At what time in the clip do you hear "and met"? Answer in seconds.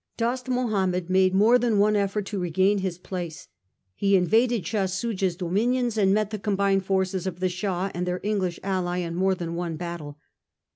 5.95-6.31